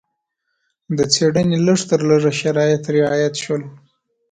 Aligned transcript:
د 0.97 0.99
څېړنې 1.13 1.57
لږ 1.67 1.79
تر 1.89 1.99
لږه 2.09 2.31
شرایط 2.39 2.83
رعایت 2.95 3.33
شول. 3.43 3.63